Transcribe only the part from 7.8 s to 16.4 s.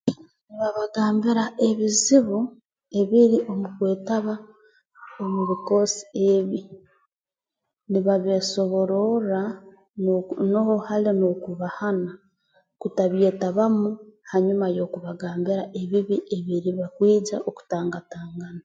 nibabeesobororra nu nuho hali n'okubahana kutabyetabamu hanyuma y'okubagambira ebibi